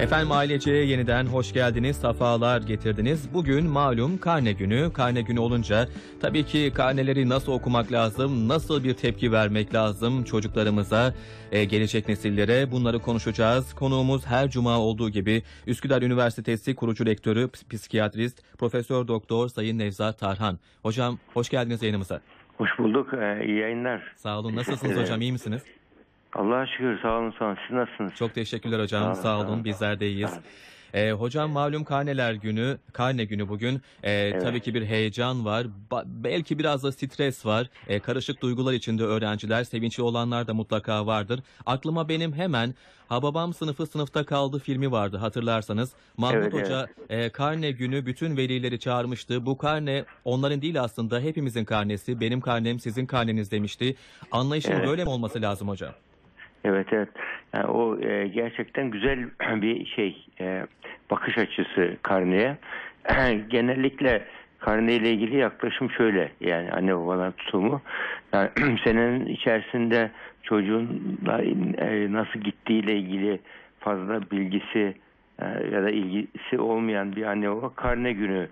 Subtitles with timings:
[0.00, 3.34] Efendim aileceye yeniden hoş geldiniz, safalar getirdiniz.
[3.34, 4.92] Bugün malum karne günü.
[4.92, 5.88] Karne günü olunca
[6.20, 11.14] tabii ki karneleri nasıl okumak lazım, nasıl bir tepki vermek lazım çocuklarımıza,
[11.52, 13.74] e, gelecek nesillere bunları konuşacağız.
[13.74, 20.18] Konuğumuz her cuma olduğu gibi Üsküdar Üniversitesi kurucu rektörü, ps- psikiyatrist, Profesör Doktor Sayın Nevzat
[20.18, 20.58] Tarhan.
[20.82, 22.20] Hocam hoş geldiniz yayınımıza.
[22.58, 23.14] Hoş bulduk.
[23.14, 24.12] Ee, iyi yayınlar.
[24.16, 24.56] Sağ olun.
[24.56, 25.20] Nasılsınız hocam?
[25.20, 25.62] iyi misiniz?
[26.38, 26.98] Allah'a şükür.
[27.02, 27.34] Sağ olun.
[27.38, 27.56] Sağ olun.
[27.66, 28.14] Siz nasılsınız?
[28.14, 29.02] Çok teşekkürler hocam.
[29.02, 29.64] Sağ olun, Sağ olun.
[29.64, 30.38] Bizler de iyiyiz.
[30.94, 33.80] Ee, hocam malum karneler günü, karne günü bugün.
[34.02, 35.66] Ee, Tabii ki bir heyecan var.
[35.90, 37.66] Ba- belki biraz da stres var.
[37.88, 41.40] Ee, karışık duygular içinde öğrenciler, sevinçli olanlar da mutlaka vardır.
[41.66, 42.74] Aklıma benim hemen
[43.08, 45.92] Hababam sınıfı sınıfta kaldı filmi vardı hatırlarsanız.
[46.16, 49.46] Mahmut Evet, Hoca e, karne günü bütün velileri çağırmıştı.
[49.46, 52.20] Bu karne onların değil aslında hepimizin karnesi.
[52.20, 53.96] Benim karnem sizin karneniz demişti.
[54.32, 54.86] Anlayışın Evet.
[54.86, 55.92] böyle mi olması lazım hocam?
[56.68, 57.08] Evet evet.
[57.54, 59.18] Yani o e, gerçekten güzel
[59.62, 60.26] bir şey.
[60.40, 60.66] e,
[61.10, 62.56] bakış açısı karneye.
[63.48, 64.24] Genellikle
[64.58, 66.32] karneyle ilgili yaklaşım şöyle.
[66.40, 67.82] Yani anne babaların tutumu.
[68.32, 68.50] Yani
[68.84, 70.10] senenin içerisinde
[70.42, 71.18] çocuğun
[71.78, 73.40] e, nasıl gittiğiyle ilgili
[73.80, 74.94] fazla bilgisi
[75.42, 78.48] e, ya da ilgisi olmayan bir anne baba karne günü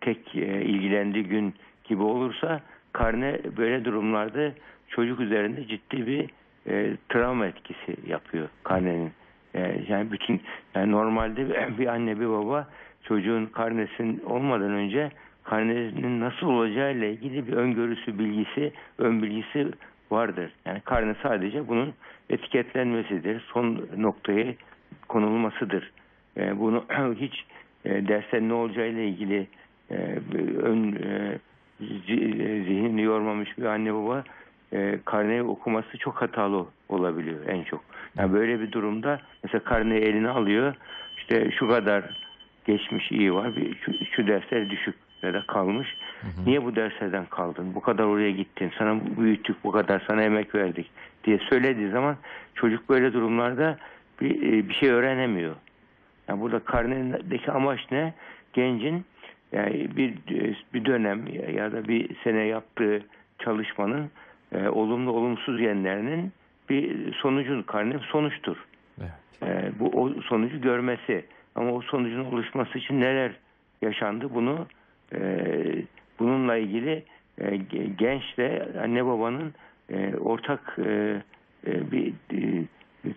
[0.00, 2.60] tek e, ilgilendiği gün gibi olursa
[2.92, 4.52] karne böyle durumlarda
[4.88, 6.30] çocuk üzerinde ciddi bir
[6.66, 9.12] e, travma etkisi yapıyor karnenin.
[9.54, 10.40] E, yani bütün
[10.74, 12.68] yani normalde bir- anne bir baba
[13.02, 15.10] çocuğun karnesin olmadan önce
[15.44, 19.68] karnenin nasıl olacağıyla ilgili bir öngörüsü, bilgisi, ön bilgisi
[20.10, 20.52] vardır.
[20.64, 21.94] Yani karne sadece bunun
[22.30, 23.40] etiketlenmesidir.
[23.52, 24.54] Son noktaya
[25.08, 25.90] konulmasıdır.
[26.36, 26.84] E, bunu
[27.20, 27.44] hiç
[27.84, 29.46] e, dersten ne olacağıyla ilgili
[29.90, 29.96] e,
[30.62, 31.38] ön e,
[31.80, 34.24] e, zihnini yormamış bir anne baba
[34.72, 37.80] e, karneyi okuması çok hatalı olabiliyor en çok.
[38.18, 40.74] Yani böyle bir durumda mesela karneyi eline alıyor
[41.16, 42.04] işte şu kadar
[42.64, 45.96] geçmiş iyi var bir şu, şu dersler düşük ya da kalmış.
[46.46, 47.74] Niye bu derslerden kaldın?
[47.74, 48.72] Bu kadar oraya gittin.
[48.78, 50.90] Sana büyüttük bu kadar sana emek verdik
[51.24, 52.16] diye söylediği zaman
[52.54, 53.78] çocuk böyle durumlarda
[54.20, 55.54] bir, e, bir şey öğrenemiyor.
[56.28, 58.14] Yani burada karnedeki amaç ne?
[58.52, 59.04] Gencin
[59.52, 60.14] yani bir
[60.74, 63.02] bir dönem ya da bir sene yaptığı
[63.38, 64.10] çalışmanın
[64.52, 66.32] e, olumlu olumsuz yönlerinin
[66.70, 68.56] bir sonucun karne sonuçtur.
[69.00, 69.10] Evet.
[69.42, 71.24] E, bu o sonucu görmesi
[71.54, 73.32] ama o sonucun oluşması için neler
[73.82, 74.66] yaşandı bunu
[75.14, 75.20] e,
[76.18, 77.04] bununla ilgili
[77.38, 79.54] e, ge- gençle anne babanın
[79.90, 81.22] e, ortak e,
[81.66, 82.64] e, bir e,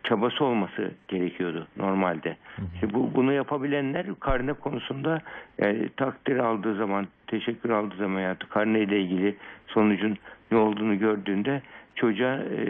[0.04, 2.38] çabası olması gerekiyordu normalde.
[2.74, 5.22] İşte bu bunu yapabilenler karne konusunda
[5.60, 9.36] e, takdir aldığı zaman, teşekkür aldığı zaman ya da karne ile ilgili
[9.68, 10.18] sonucun
[10.52, 11.62] ne olduğunu gördüğünde
[11.96, 12.68] çocuğa e,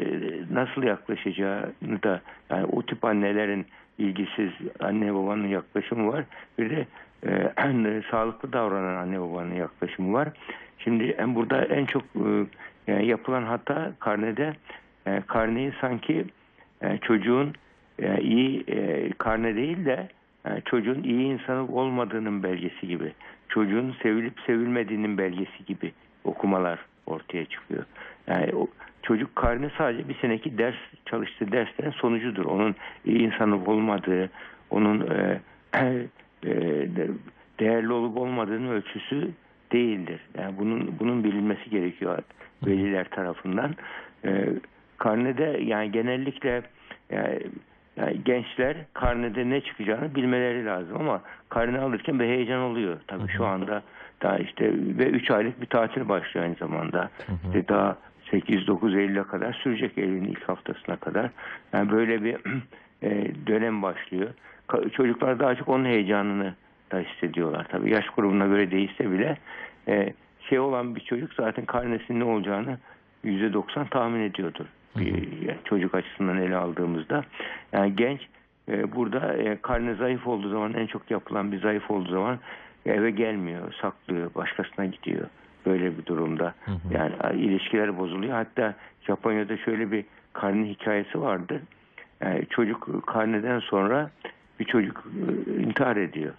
[0.52, 3.66] nasıl yaklaşacağını da yani o tip annelerin
[3.97, 6.25] ilgisiz anne babanın yaklaşımı var.
[6.59, 6.88] Bir de
[7.25, 10.29] e, sağlıklı davranan anne babanın yaklaşımı var.
[10.79, 12.46] Şimdi en burada en çok e,
[12.88, 14.53] yani yapılan hata karnede
[15.07, 16.25] e, karneyi sanki
[16.83, 17.53] e, çocuğun
[17.99, 20.07] e, iyi e, karne değil de
[20.45, 23.11] e, çocuğun iyi insan olmadığının belgesi gibi,
[23.49, 25.91] çocuğun sevilip sevilmediğinin belgesi gibi
[26.23, 27.83] okumalar ortaya çıkıyor.
[28.27, 28.67] Yani o,
[29.03, 32.45] çocuk karne sadece bir seneki ders çalıştığı derslerin sonucudur.
[32.45, 34.29] Onun iyi insan olup olmadığı,
[34.69, 35.39] onun e,
[36.43, 36.51] e,
[36.95, 37.11] de-
[37.59, 39.31] değerli olup olmadığının ölçüsü
[39.72, 40.19] değildir.
[40.38, 42.19] Yani bunun bunun bilinmesi gerekiyor
[42.66, 43.75] veliler tarafından.
[44.25, 44.47] E,
[44.97, 46.61] karnede yani genellikle
[47.16, 47.40] yani,
[47.97, 52.97] yani gençler karnede ne çıkacağını bilmeleri lazım ama karne alırken bir heyecan oluyor.
[53.07, 53.84] Tabii şu anda
[54.22, 57.09] daha işte ve 3 aylık bir tatil başlıyor aynı zamanda.
[57.46, 57.97] İşte daha
[58.31, 61.29] 8-9 Eylül'e kadar sürecek Eylül'ün ilk haftasına kadar.
[61.73, 62.35] Yani böyle bir
[63.03, 64.29] e, dönem başlıyor.
[64.94, 66.56] Çocuklar daha çok onun heyecanını
[66.91, 67.68] da hissediyorlar.
[67.69, 69.38] Tabii yaş grubuna göre değişse bile
[69.88, 70.13] e,
[70.50, 72.78] şey olan bir çocuk zaten karnesinin ne olacağını
[73.25, 74.66] %90 tahmin ediyordur.
[74.95, 77.23] Yani çocuk açısından ele aldığımızda.
[77.71, 78.21] Yani genç
[78.69, 82.40] e, burada e, karne zayıf olduğu zaman en çok yapılan bir zayıf olduğu zaman
[82.85, 85.28] eve gelmiyor, saklıyor, başkasına gidiyor.
[85.66, 86.53] Böyle bir durumda.
[86.91, 88.34] Yani e, ilişkiler bozuluyor.
[88.34, 91.61] Hatta Japonya'da şöyle bir karne hikayesi vardı.
[92.22, 94.09] Yani çocuk karneden sonra
[94.59, 95.03] bir çocuk
[95.47, 96.34] e, intihar ediyor.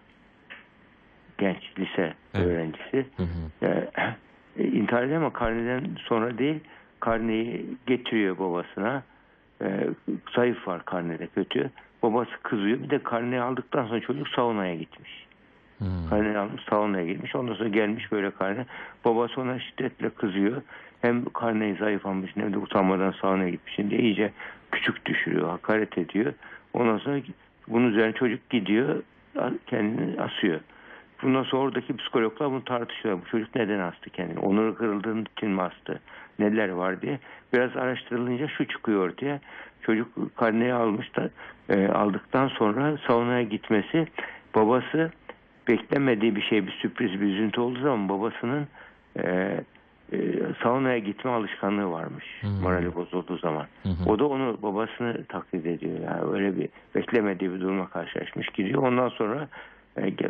[1.38, 2.46] Genç lise Evet.
[2.46, 3.06] öğrencisi.
[3.16, 3.66] Hı hı.
[3.66, 3.88] E,
[4.64, 6.60] intihar ediyor ama karneden sonra değil
[7.04, 9.02] karneyi getiriyor babasına.
[9.62, 9.88] E,
[10.36, 11.70] zayıf var karnede kötü.
[12.02, 12.82] Babası kızıyor.
[12.82, 15.26] Bir de karneyi aldıktan sonra çocuk saunaya gitmiş.
[15.78, 15.84] Hı.
[16.10, 17.34] Karneyi almış saunaya gitmiş.
[17.36, 18.66] Ondan sonra gelmiş böyle karne.
[19.04, 20.62] Babası ona şiddetle kızıyor.
[21.02, 23.74] Hem karneyi zayıf almış hem de utanmadan saunaya gitmiş.
[23.74, 24.32] Şimdi iyice
[24.72, 25.48] küçük düşürüyor.
[25.48, 26.32] Hakaret ediyor.
[26.72, 27.20] Ondan sonra
[27.68, 29.02] Bunun üzerine çocuk gidiyor
[29.66, 30.60] kendini asıyor.
[31.24, 33.18] Bundan sonra oradaki psikologlar bunu tartışıyor.
[33.20, 34.38] Bu çocuk neden astı kendini?
[34.38, 36.00] Onuru kırıldığın için mi astı?
[36.38, 37.18] Neler var diye.
[37.52, 39.40] Biraz araştırılınca şu çıkıyor ortaya.
[39.82, 41.30] Çocuk karneyi almış da
[41.68, 44.06] e, aldıktan sonra saunaya gitmesi
[44.54, 45.10] babası
[45.68, 48.68] beklemediği bir şey bir sürpriz bir üzüntü olduğu zaman babasının
[49.18, 49.60] e,
[50.12, 50.18] e,
[50.62, 52.24] saunaya gitme alışkanlığı varmış.
[52.40, 52.50] Hmm.
[52.50, 53.66] Morali bozulduğu zaman.
[53.82, 53.88] Hı.
[54.06, 56.00] O da onu babasını taklit ediyor.
[56.00, 58.82] Yani öyle bir beklemediği bir duruma karşılaşmış gidiyor.
[58.82, 59.48] Ondan sonra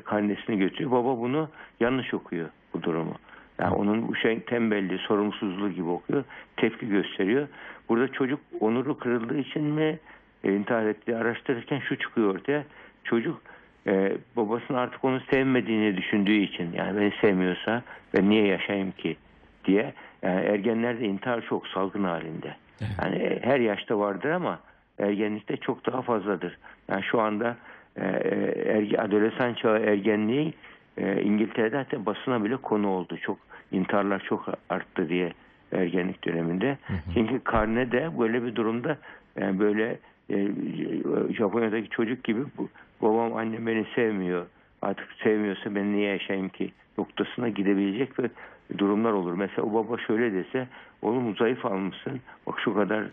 [0.04, 0.90] karnesini götürüyor.
[0.90, 1.48] Baba bunu
[1.80, 3.14] yanlış okuyor bu durumu.
[3.58, 6.24] Yani onun bu şey tembelliği, sorumsuzluğu gibi okuyor.
[6.56, 7.48] Tepki gösteriyor.
[7.88, 9.98] Burada çocuk onuru kırıldığı için mi
[10.44, 12.64] e, intihar ettiği araştırırken şu çıkıyor ortaya.
[13.04, 13.42] Çocuk
[13.86, 17.82] e, babasının artık onu sevmediğini düşündüğü için yani beni sevmiyorsa
[18.14, 19.16] ben niye yaşayayım ki
[19.64, 22.56] diye yani ergenlerde intihar çok salgın halinde.
[22.80, 22.90] Evet.
[23.02, 24.60] Yani e, her yaşta vardır ama
[24.98, 26.58] ergenlikte çok daha fazladır.
[26.88, 27.56] Yani şu anda e,
[27.96, 30.54] erge, adolesan çağı ergenliği
[30.96, 33.16] e, İngiltere'de hatta basına bile konu oldu.
[33.22, 33.38] Çok
[33.72, 35.32] intiharlar çok arttı diye
[35.72, 36.78] ergenlik döneminde.
[36.86, 36.98] Hı hı.
[37.14, 38.98] Çünkü karne de böyle bir durumda
[39.40, 39.98] yani böyle
[40.30, 40.48] e,
[41.30, 42.40] Japonya'daki çocuk gibi
[43.02, 44.46] babam annem beni sevmiyor.
[44.82, 48.28] Artık sevmiyorsa ben niye yaşayayım ki noktasına gidebilecek ve
[48.78, 49.34] durumlar olur.
[49.34, 50.68] Mesela o baba şöyle dese
[51.02, 52.20] oğlum zayıf almışsın.
[52.46, 53.04] Bak şu kadar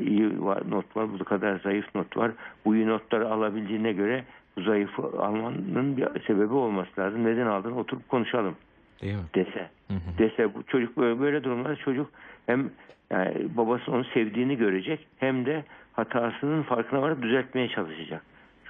[0.00, 2.32] iyi var, not var, bu kadar zayıf not var.
[2.64, 4.24] Bu iyi notları alabildiğine göre
[4.56, 7.24] bu zayıfı almanın bir sebebi olması lazım.
[7.24, 7.72] Neden aldın?
[7.72, 8.56] Oturup konuşalım
[9.02, 9.22] Değil mi?
[9.34, 9.68] dese.
[9.88, 10.18] Hı hı.
[10.18, 12.10] Dese bu çocuk böyle, böyle durumlarda çocuk
[12.46, 12.70] hem
[13.10, 18.22] yani babası onu sevdiğini görecek hem de hatasının farkına varıp düzeltmeye çalışacak.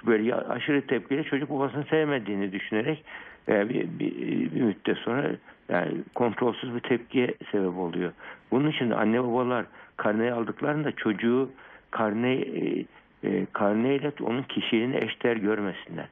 [0.05, 3.03] Böyle aşırı tepkiyle çocuk babasını sevmediğini düşünerek
[3.49, 4.15] e, bir, bir,
[4.55, 5.31] bir müddet sonra
[5.69, 8.11] yani kontrolsüz bir tepkiye sebep oluyor.
[8.51, 9.65] Bunun için anne babalar
[9.97, 11.51] karneyi aldıklarında çocuğu
[11.91, 12.85] karne e,
[13.23, 16.05] e, karneyle onun kişiliğini eşdeğer görmesinler.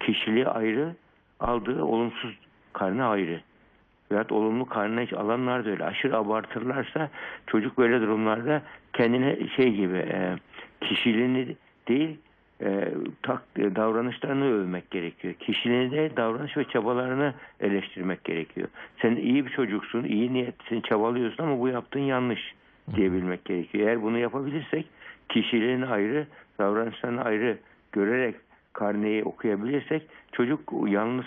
[0.00, 0.94] Kişiliği ayrı,
[1.40, 2.38] aldığı olumsuz
[2.72, 3.40] karne ayrı.
[4.10, 5.84] Veyahut olumlu karne alanlar da öyle.
[5.84, 7.10] Aşırı abartırlarsa
[7.46, 8.62] çocuk böyle durumlarda
[8.92, 10.36] kendine şey gibi e,
[10.80, 11.56] kişiliğini
[11.88, 12.18] değil
[12.62, 12.88] e,
[13.22, 15.34] tak, e, davranışlarını övmek gerekiyor.
[15.34, 18.68] Kişiliğini de davranış ve çabalarını eleştirmek gerekiyor.
[19.02, 22.54] Sen iyi bir çocuksun, iyi niyetlisin, çabalıyorsun ama bu yaptığın yanlış
[22.96, 23.88] diyebilmek gerekiyor.
[23.88, 24.86] Eğer bunu yapabilirsek
[25.28, 26.26] kişiliğini ayrı,
[26.58, 27.58] davranışlarını ayrı
[27.92, 28.34] görerek
[28.72, 30.02] karneyi okuyabilirsek
[30.32, 31.24] çocuk yalnız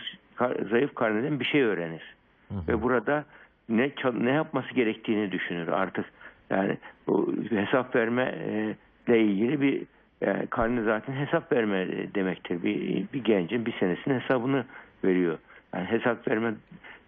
[0.70, 2.16] zayıf karneden bir şey öğrenir.
[2.50, 2.68] Hı hı.
[2.68, 3.26] Ve burada
[3.70, 6.06] ne ne yapması gerektiğini düşünür artık.
[6.50, 6.78] Yani
[7.08, 8.76] bu hesap verme e,
[9.08, 9.84] ile ilgili bir
[10.22, 12.64] yani karne zaten hesap verme demektir.
[12.64, 14.66] Bir, bir gencin bir senesinin hesabını
[15.04, 15.38] veriyor.
[15.76, 16.54] Yani hesap verme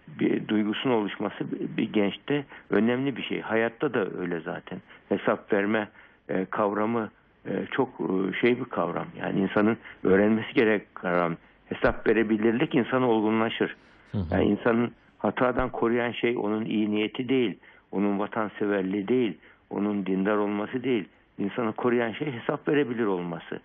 [0.07, 1.35] bir duygusunun oluşması
[1.77, 3.41] bir- gençte önemli bir şey.
[3.41, 4.79] Hayatta da öyle zaten.
[5.09, 5.87] Hesap verme
[6.29, 7.09] e, kavramı
[7.45, 9.07] e, çok e, şey bir kavram.
[9.19, 11.35] Yani insanın öğrenmesi gerek kavram.
[11.65, 13.75] Hesap verebilirlik insanı olgunlaşır.
[14.11, 14.25] Hı hı.
[14.31, 17.57] Yani insanın hatadan koruyan şey onun iyi niyeti değil,
[17.91, 19.37] onun vatanseverliği değil,
[19.69, 21.05] onun dindar olması değil.
[21.37, 23.59] İnsanı koruyan şey hesap verebilir olması.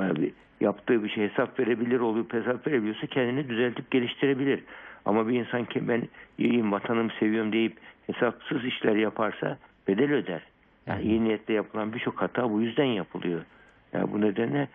[0.00, 4.60] Yani yaptığı bir şey hesap verebilir olup hesap verebiliyorsa kendini düzeltip geliştirebilir.
[5.04, 6.02] Ama bir insan ki ben
[6.38, 7.76] iyiyim, vatanımı seviyorum deyip
[8.06, 9.58] hesapsız işler yaparsa
[9.88, 10.42] bedel öder.
[10.86, 13.40] Yani iyi niyetle yapılan birçok hata bu yüzden yapılıyor.
[13.92, 14.68] Yani bu nedenle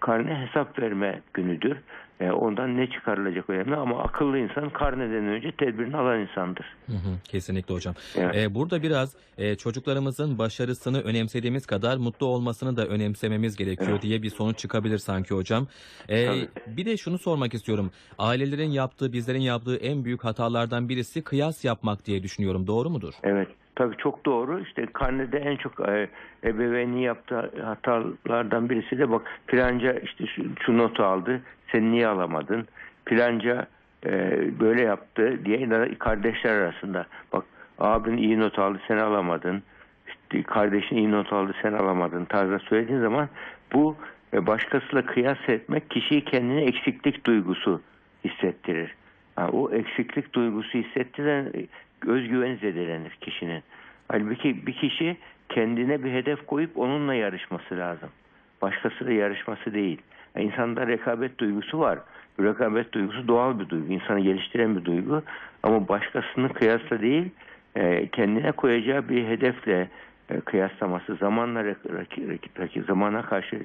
[0.00, 1.76] karne hesap verme günüdür.
[2.20, 6.66] E, ondan ne çıkarılacak önemli ama akıllı insan karneden önce tedbirini alan insandır.
[6.86, 7.94] Hı hı, kesinlikle hocam.
[8.16, 8.36] Evet.
[8.36, 14.02] Ee, burada biraz e, çocuklarımızın başarısını önemsediğimiz kadar mutlu olmasını da önemsememiz gerekiyor Evet.
[14.02, 15.66] diye bir sonuç çıkabilir sanki hocam.
[16.08, 16.48] Tabii.
[16.66, 17.90] bir de şunu sormak istiyorum.
[18.18, 22.66] Ailelerin yaptığı, bizlerin yaptığı en büyük hatalardan birisi kıyas yapmak diye düşünüyorum.
[22.66, 23.14] Doğru mudur?
[23.22, 23.48] Evet.
[23.76, 24.60] Tabii çok doğru.
[24.60, 26.08] İşte karnede en çok e,
[26.44, 31.40] ebeveyni yaptığı hatalardan birisi de bak filanca işte şu, şu notu aldı.
[31.72, 32.66] Sen niye alamadın?
[33.04, 33.66] Filanca
[34.06, 34.10] e,
[34.60, 35.68] böyle yaptı diye
[35.98, 37.06] kardeşler arasında.
[37.32, 37.44] Bak
[37.78, 39.62] abin iyi not aldı sen alamadın.
[40.08, 43.28] İşte kardeşin iyi not aldı sen alamadın tarzda söylediğin zaman
[43.72, 43.96] bu
[44.34, 47.80] e, başkasıyla kıyas etmek kişiyi kendine eksiklik duygusu
[48.24, 48.94] hissettirir.
[49.36, 51.52] Ha, o eksiklik duygusu hissettiren
[52.06, 53.62] özgüveni zedelenir kişinin.
[54.08, 55.16] Halbuki bir kişi
[55.48, 58.08] kendine bir hedef koyup onunla yarışması lazım.
[58.62, 60.02] Başkasıyla yarışması değil.
[60.34, 61.98] Yani insanda rekabet duygusu var.
[62.38, 63.92] Bu rekabet duygusu doğal bir duygu.
[63.92, 65.22] insanı geliştiren bir duygu.
[65.62, 67.30] Ama başkasını kıyasla değil
[67.76, 69.88] e, kendine koyacağı bir hedefle
[70.30, 73.60] e, kıyaslaması, zamanla rak- rak- rak- zamana karşı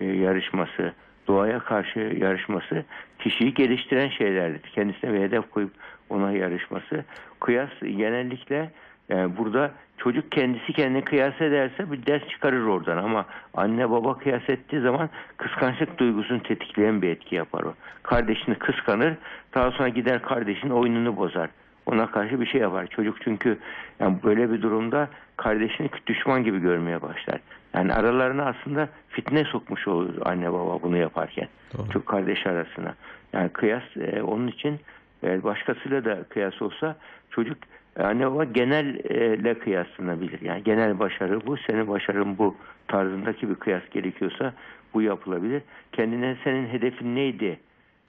[0.00, 0.92] e, yarışması,
[1.26, 2.84] doğaya karşı yarışması
[3.18, 4.60] kişiyi geliştiren şeylerdir.
[4.60, 5.70] Kendisine bir hedef koyup
[6.10, 7.04] ona yarışması.
[7.40, 8.70] Kıyas genellikle
[9.10, 14.48] e, burada çocuk kendisi kendine kıyas ederse bir ders çıkarır oradan ama anne baba kıyas
[14.48, 17.74] ettiği zaman kıskançlık duygusunu tetikleyen bir etki yapar o.
[18.02, 19.14] Kardeşini kıskanır
[19.54, 21.50] daha sonra gider kardeşin oyununu bozar.
[21.86, 22.86] Ona karşı bir şey yapar.
[22.86, 23.58] Çocuk çünkü
[24.00, 27.40] yani böyle bir durumda kardeşini düşman gibi görmeye başlar.
[27.74, 31.48] Yani aralarına aslında fitne sokmuş olur anne baba bunu yaparken.
[31.78, 31.88] Doğru.
[31.90, 32.94] Çok kardeş arasına.
[33.32, 34.80] Yani kıyas e, onun için
[35.24, 36.96] e, başkasıyla da kıyas olsa
[37.30, 37.58] çocuk
[37.98, 40.40] e, anne baba genelle kıyaslanabilir.
[40.40, 42.56] Yani genel başarı bu, senin başarın bu
[42.88, 44.52] tarzındaki bir kıyas gerekiyorsa
[44.94, 45.62] bu yapılabilir.
[45.92, 47.58] Kendine senin hedefin neydi?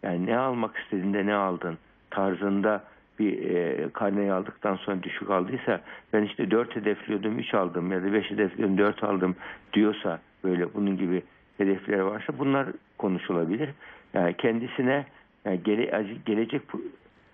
[0.03, 1.77] Yani ne almak istediğinde ne aldın
[2.09, 2.83] tarzında
[3.19, 5.81] bir e, karneyi aldıktan sonra düşük aldıysa
[6.13, 9.35] ben işte 4 hedefliyordum 3 aldım ya da 5 hedefliyordum 4 aldım
[9.73, 11.23] diyorsa böyle bunun gibi
[11.57, 12.67] hedefler varsa bunlar
[12.97, 13.69] konuşulabilir.
[14.13, 15.05] Yani kendisine
[15.45, 16.61] yani gele, gelecek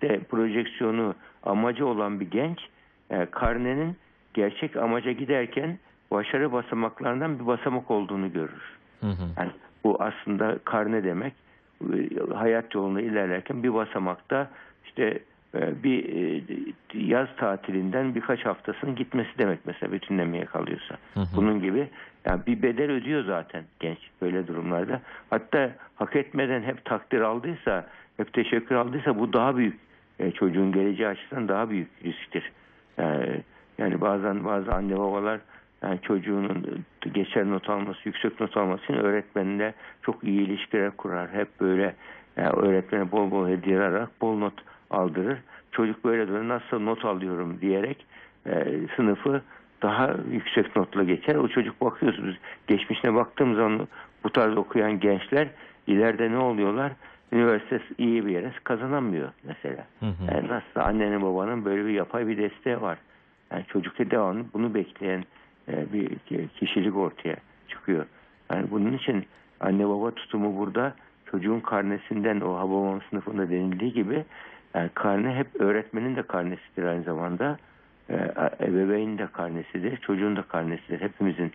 [0.02, 2.58] de projeksiyonu amacı olan bir genç
[3.10, 3.96] e, karnenin
[4.34, 5.78] gerçek amaca giderken
[6.10, 8.78] başarı basamaklarından bir basamak olduğunu görür.
[9.00, 9.22] Hı hı.
[9.38, 9.50] Yani
[9.84, 11.32] bu aslında karne demek
[11.82, 14.50] e, hayat yolunda ilerlerken bir basamakta
[14.84, 15.18] işte
[15.54, 16.42] bir e,
[16.94, 20.96] yaz tatilinden birkaç haftasının gitmesi demek mesela bütünlemeye kalıyorsa.
[21.14, 21.36] Hı hı.
[21.36, 21.88] Bunun gibi
[22.24, 25.00] yani bir bedel ödüyor zaten genç böyle durumlarda.
[25.30, 29.78] Hatta hak etmeden hep takdir aldıysa, hep teşekkür aldıysa bu daha büyük
[30.18, 32.52] e, çocuğun geleceği açısından daha büyük risktir.
[32.98, 33.40] Yani,
[33.78, 35.40] yani bazen bazı anne babalar
[35.82, 41.30] yani çocuğunun geçer not alması, yüksek not alması için öğretmenle çok iyi ilişkiler kurar.
[41.32, 41.94] Hep böyle
[42.36, 44.54] yani öğretmene bol bol hediye alarak bol not
[44.92, 45.38] aldırır.
[45.72, 48.06] Çocuk böyle böyle nasıl not alıyorum diyerek
[48.46, 49.42] e, sınıfı
[49.82, 51.34] daha yüksek notla geçer.
[51.34, 53.88] O çocuk bakıyorsunuz geçmişine baktığım zaman
[54.24, 55.48] bu tarz okuyan gençler
[55.86, 56.92] ileride ne oluyorlar?
[57.32, 59.86] Üniversite iyi bir yere kazanamıyor mesela.
[60.00, 60.34] Hı hı.
[60.34, 62.98] Yani nasıl annenin babanın böyle bir yapay bir desteği var.
[63.52, 65.24] Yani çocukta devamlı bunu bekleyen
[65.68, 66.08] e, bir
[66.48, 67.36] kişilik ortaya
[67.68, 68.06] çıkıyor.
[68.52, 69.26] Yani bunun için
[69.60, 70.94] anne baba tutumu burada
[71.30, 74.24] çocuğun karnesinden o Hababam sınıfında denildiği gibi
[74.74, 77.56] yani karne hep öğretmenin de karnesidir aynı zamanda.
[78.10, 78.14] E,
[78.60, 81.00] ebeveynin de karnesidir, çocuğun da karnesidir.
[81.00, 81.52] Hepimizin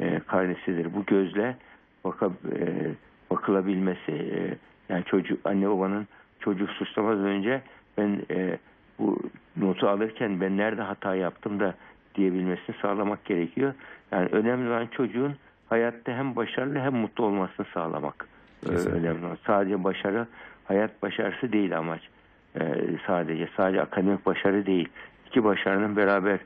[0.00, 0.94] e, karnesidir.
[0.94, 1.56] Bu gözle
[2.04, 2.90] baka, e,
[3.30, 4.56] bakılabilmesi, e,
[4.88, 6.06] yani çocuk anne babanın
[6.40, 7.62] çocuk suçlamadan önce
[7.98, 8.58] ben e,
[8.98, 9.18] bu
[9.56, 11.74] notu alırken ben nerede hata yaptım da
[12.14, 13.74] diyebilmesini sağlamak gerekiyor.
[14.12, 15.36] Yani önemli olan çocuğun
[15.68, 18.28] hayatta hem başarılı hem mutlu olmasını sağlamak.
[18.66, 18.98] Ee, Kesinlikle.
[18.98, 19.38] önemli olan.
[19.46, 20.26] Sadece başarı
[20.64, 22.00] hayat başarısı değil amaç.
[22.60, 22.74] Ee,
[23.06, 24.88] sadece sadece akademik başarı değil.
[25.26, 26.38] İki başarının beraber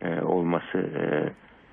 [0.00, 1.32] e, olması e,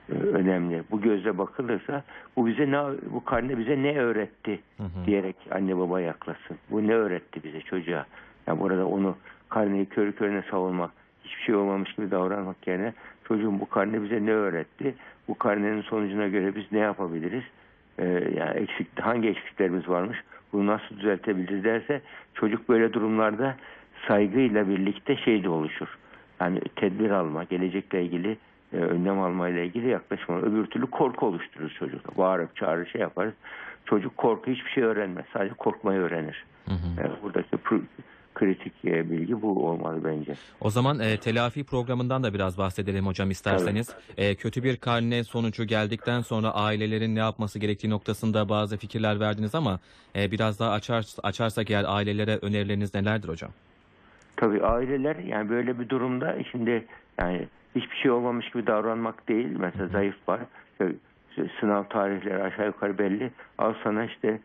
[0.09, 0.83] e, önemli.
[0.91, 2.03] Bu gözle bakılırsa
[2.35, 2.77] bu bize ne
[3.13, 5.05] bu karne bize ne öğretti Hı hı.
[5.05, 6.57] diyerek anne baba yaklasın.
[6.71, 8.05] Bu ne öğretti bize çocuğa?
[8.47, 9.15] Yani burada onu
[9.49, 10.91] karneyi körü körüne savunmak,
[11.23, 14.95] hiçbir şey olmamış gibi davranmak yerine çocuğun bu karne bize ne öğretti?
[15.27, 17.43] Bu karnenin sonucuna göre biz ne yapabiliriz?
[17.99, 20.17] Ee, yani eksik, hangi eksiklerimiz varmış?
[20.53, 22.01] Bunu nasıl düzeltebiliriz derse
[22.33, 23.55] çocuk böyle durumlarda
[24.07, 25.97] saygıyla birlikte şey de oluşur.
[26.41, 28.37] Yani tedbir alma, gelecekle ilgili
[28.73, 30.39] e, önlem almayla ilgili yaklaşma.
[30.41, 32.17] Öbür türlü korku oluştururuz çocukta.
[32.17, 33.33] Bağırıp çağırır şey yaparız.
[33.85, 35.25] Çocuk korku hiçbir şey öğrenmez.
[35.33, 36.45] Sadece korkmayı öğrenir.
[36.65, 37.07] Hı hı.
[37.07, 37.57] E, buradaki
[38.37, 40.33] kritik e, bilgi bu olmalı bence.
[40.61, 43.95] O zaman e, telafi programından da biraz bahsedelim hocam isterseniz.
[44.17, 49.55] E, kötü bir karne sonucu geldikten sonra ailelerin ne yapması gerektiği noktasında bazı fikirler verdiniz
[49.55, 49.79] ama
[50.15, 53.51] e, biraz daha açar, açarsak eğer ailelere önerileriniz nelerdir hocam?
[54.35, 56.85] Tabii aileler yani böyle bir durumda şimdi
[57.19, 59.47] yani hiçbir şey olmamış gibi davranmak değil.
[59.59, 60.39] Mesela zayıf var.
[60.71, 60.93] İşte
[61.59, 63.31] sınav tarihleri aşağı yukarı belli.
[63.57, 64.39] Al sana işte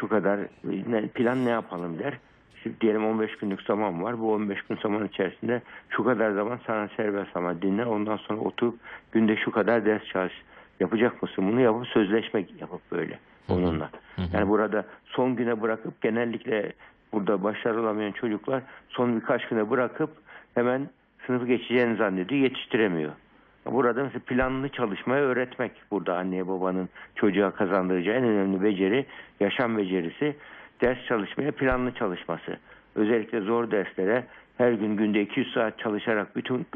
[0.00, 2.18] şu kadar ne, plan ne yapalım der.
[2.62, 4.20] Şimdi diyelim 15 günlük zaman var.
[4.20, 7.84] Bu 15 gün zaman içerisinde şu kadar zaman sana serbest ama dinle.
[7.84, 8.78] Ondan sonra oturup
[9.12, 10.32] günde şu kadar ders çalış.
[10.80, 11.48] Yapacak mısın?
[11.52, 13.90] Bunu yapıp sözleşme yapıp böyle onunla.
[14.16, 14.26] Hı hı.
[14.32, 16.72] Yani burada son güne bırakıp genellikle
[17.12, 20.10] burada başarılı olamayan çocuklar son birkaç güne bırakıp
[20.54, 20.88] hemen
[21.26, 22.40] sınıfı geçeceğini zannediyor.
[22.40, 23.12] Yetiştiremiyor.
[23.66, 29.06] Burada mesela planlı çalışmayı öğretmek burada anneye babanın çocuğa kazandıracağı en önemli beceri,
[29.40, 30.36] yaşam becerisi
[30.80, 32.58] ders çalışmaya planlı çalışması.
[32.94, 34.24] Özellikle zor derslere
[34.58, 36.66] her gün günde 200 saat çalışarak bütün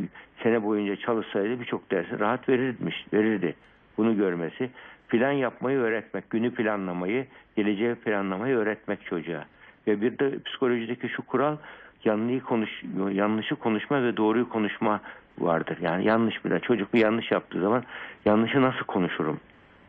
[0.43, 3.55] sene boyunca çalışsaydı birçok dersi rahat verirmiş, verirdi.
[3.97, 4.71] Bunu görmesi.
[5.09, 9.45] Plan yapmayı öğretmek, günü planlamayı, geleceği planlamayı öğretmek çocuğa.
[9.87, 11.57] Ve bir de psikolojideki şu kural
[12.05, 12.83] yanlıyı konuş,
[13.13, 15.01] yanlışı konuşma ve doğruyu konuşma
[15.39, 15.79] vardır.
[15.81, 17.83] Yani yanlış bile çocuk bir yanlış yaptığı zaman
[18.25, 19.41] yanlışı nasıl konuşurum?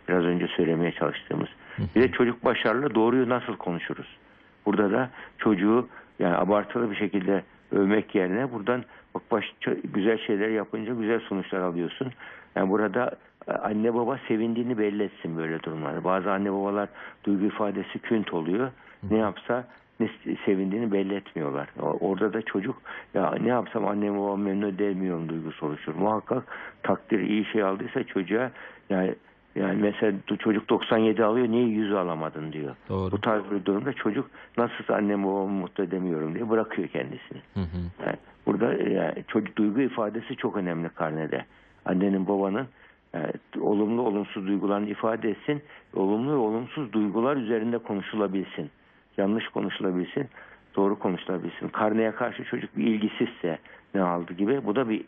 [0.07, 1.47] Biraz önce söylemeye çalıştığımız.
[1.95, 4.17] Bir de çocuk başarılı doğruyu nasıl konuşuruz?
[4.65, 5.87] Burada da çocuğu
[6.19, 8.83] yani abartılı bir şekilde övmek yerine buradan
[9.15, 9.45] bak baş,
[9.83, 12.11] güzel şeyler yapınca güzel sonuçlar alıyorsun.
[12.55, 13.11] Yani burada
[13.47, 16.03] e, anne baba sevindiğini belli etsin böyle durumlarda.
[16.03, 16.89] Bazı anne babalar
[17.23, 18.71] duygu ifadesi künt oluyor.
[19.11, 19.67] Ne yapsa
[19.99, 20.09] ne
[20.45, 21.67] sevindiğini belli etmiyorlar.
[21.79, 22.81] Orada da çocuk
[23.13, 25.95] ya ne yapsam annem babam memnun edemiyorum duygusu oluşur.
[25.95, 26.43] Muhakkak
[26.83, 28.51] takdir iyi şey aldıysa çocuğa
[28.89, 29.15] yani
[29.55, 32.75] yani mesela çocuk 97 alıyor niye 100 alamadın diyor.
[32.89, 33.11] Doğru.
[33.11, 37.41] Bu tarz bir durumda çocuk nasılsa annem babamı mutlu edemiyorum diye bırakıyor kendisini.
[37.53, 38.05] Hı hı.
[38.05, 41.45] Yani burada e, yani çocuk duygu ifadesi çok önemli karnede.
[41.85, 42.67] Annenin babanın
[43.15, 43.19] e,
[43.61, 45.61] olumlu olumsuz duygularını ifade etsin.
[45.95, 48.69] Olumlu ve olumsuz duygular üzerinde konuşulabilsin.
[49.17, 50.27] Yanlış konuşulabilsin.
[50.75, 51.67] Doğru konuşulabilsin.
[51.67, 53.57] Karneye karşı çocuk bir ilgisizse
[53.93, 55.03] ne aldı gibi bu da bir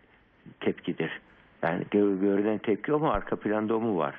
[0.60, 1.22] tepkidir.
[1.64, 4.16] Yani gö- görülen tepki o mu arka planda o mu var?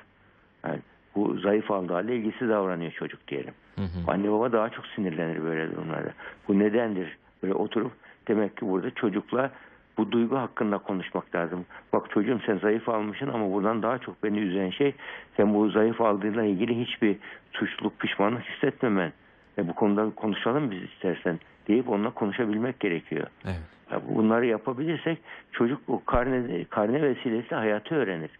[0.67, 0.79] Yani
[1.15, 3.53] bu zayıf aldığı halde ilgisiz davranıyor çocuk diyelim.
[3.75, 4.11] Hı hı.
[4.11, 6.13] Anne baba daha çok sinirlenir böyle durumlarda.
[6.47, 7.17] Bu nedendir?
[7.43, 7.91] Böyle oturup
[8.27, 9.51] demek ki burada çocukla
[9.97, 11.65] bu duygu hakkında konuşmak lazım.
[11.93, 14.93] Bak çocuğum sen zayıf almışsın ama buradan daha çok beni üzen şey
[15.37, 17.17] sen bu zayıf aldığıyla ilgili hiçbir
[17.51, 19.13] suçluluk, pişmanlık hissetmemen.
[19.57, 23.27] E bu konuda konuşalım biz istersen deyip onunla konuşabilmek gerekiyor.
[23.45, 23.61] Evet.
[23.91, 25.17] Ya bunları yapabilirsek
[25.51, 28.31] çocuk o karne, karne vesilesiyle hayatı öğrenir.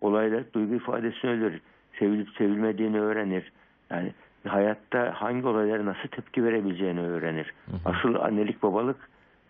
[0.00, 1.60] Olaylar duygu ifadesini öğrenir.
[1.98, 3.52] Sevilip sevilmediğini öğrenir.
[3.90, 4.12] Yani
[4.48, 7.54] hayatta hangi olaylara nasıl tepki verebileceğini öğrenir.
[7.84, 8.96] Asıl annelik babalık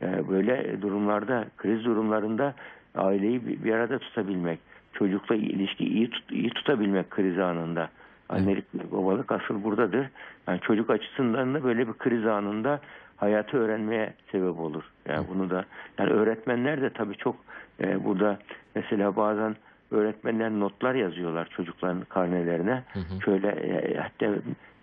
[0.02, 2.54] e, böyle durumlarda, kriz durumlarında
[2.94, 4.58] aileyi bir, bir arada tutabilmek.
[4.92, 7.88] Çocukla ilişki iyi, tut, iyi tutabilmek kriz anında.
[8.28, 10.06] Annelik babalık asıl buradadır.
[10.48, 12.80] Yani çocuk açısından da böyle bir kriz anında
[13.16, 14.84] hayatı öğrenmeye sebep olur.
[15.08, 15.64] Yani bunu da
[15.98, 17.36] yani öğretmenler de tabii çok
[17.80, 18.38] e, burada
[18.74, 19.56] mesela bazen
[19.90, 22.82] öğretmenler notlar yazıyorlar çocukların karnelerine.
[23.24, 24.34] Şöyle e, hatta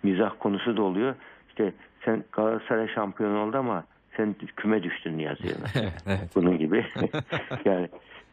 [0.02, 1.14] mizah konusu da oluyor.
[1.48, 1.72] İşte
[2.04, 3.84] sen Galatasaray şampiyon oldu ama
[4.16, 5.70] sen küme düştün yazıyorlar.
[6.06, 6.30] Evet.
[6.34, 6.86] Bunun gibi.
[7.64, 7.88] yani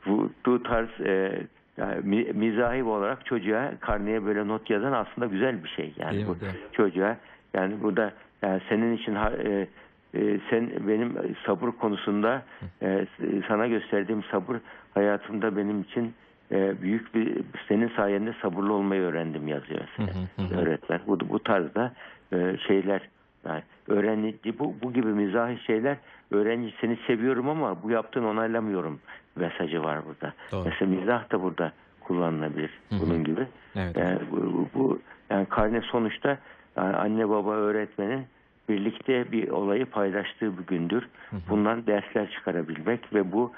[0.05, 1.41] bu, bu tarz e,
[1.77, 5.93] yani mi- mizahi olarak çocuğa karneye böyle not yazan aslında güzel bir şey.
[5.97, 6.37] Yani Değil bu mi?
[6.71, 7.17] çocuğa
[7.53, 9.67] yani burada yani senin için e,
[10.13, 12.41] e, sen benim sabır konusunda
[12.81, 13.05] e,
[13.47, 14.57] sana gösterdiğim sabır
[14.93, 16.13] hayatımda benim için
[16.51, 17.37] e, büyük bir
[17.67, 20.61] senin sayende sabırlı olmayı öğrendim yazıyor mesela Hı hı, hı hı.
[20.61, 20.99] öğretmen.
[21.07, 21.93] Bu bu tarzda
[22.33, 23.01] e, şeyler
[23.45, 25.97] yani öğrenci bu bu gibi mizahi şeyler
[26.31, 28.99] öğrenci seni seviyorum ama bu yaptığını onaylamıyorum
[29.35, 30.33] mesajı var burada.
[30.51, 30.69] Doğru.
[30.69, 32.99] Mesela mizah da burada kullanılabilir Hı hı.
[32.99, 33.47] bunun gibi.
[33.75, 33.97] Evet.
[33.97, 36.37] Yani bu, bu- bu yani karne sonuçta
[36.77, 38.25] yani anne baba öğretmenin
[38.69, 41.07] birlikte bir olayı paylaştığı bir gündür.
[41.49, 43.51] Bundan dersler çıkarabilmek ve bu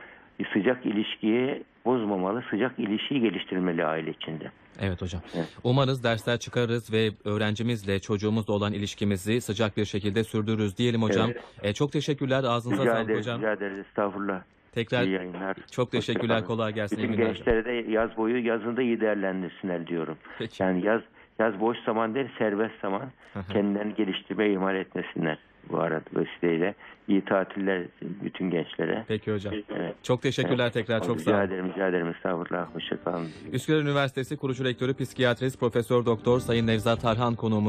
[0.53, 4.51] sıcak ilişkiyi bozmamalı, sıcak ilişkiyi geliştirmeli aile içinde.
[4.81, 5.21] Evet hocam.
[5.35, 5.47] Evet.
[5.63, 11.29] Umarız dersler çıkarırız ve öğrencimizle çocuğumuzla olan ilişkimizi sıcak bir şekilde sürdürürüz diyelim hocam.
[11.31, 11.43] Evet.
[11.63, 12.43] E, çok teşekkürler.
[12.43, 13.37] Ağzınıza Rica sağlık ederiz, hocam.
[13.39, 13.85] rica ederiz.
[13.89, 14.41] Estağfurullah.
[14.71, 15.57] Tekrar İyi yayınlar.
[15.71, 16.35] çok teşekkürler.
[16.35, 16.57] Hoşça kalın.
[16.57, 16.97] Kolay gelsin.
[16.97, 17.35] Bütün günler hocam.
[17.35, 20.17] gençlere de yaz boyu yazında iyi değerlendirsinler diyorum.
[20.39, 20.63] Peki.
[20.63, 21.01] Yani yaz
[21.39, 23.11] yaz boş zaman değil serbest zaman
[23.49, 25.37] kendilerini geliştirmeye ihmal etmesinler
[25.71, 26.75] bu arada vesileyle.
[27.07, 29.05] İyi tatiller bütün gençlere.
[29.07, 29.53] Peki hocam.
[29.75, 29.95] Evet.
[30.03, 30.73] Çok teşekkürler Evet.
[30.73, 31.03] tekrar.
[31.03, 31.47] Çok rica sağ olun.
[31.47, 32.07] ederim, rica ederim.
[32.07, 32.75] Estağfurullah.
[32.75, 33.27] Hoşçakalın.
[33.51, 37.53] Üsküdar Üniversitesi kurucu rektörü psikiyatrist Profesör Doktor Sayın Nevzat Tarhan konuğumuz.